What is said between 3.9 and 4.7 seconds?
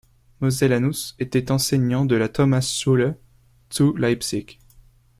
Leipzig.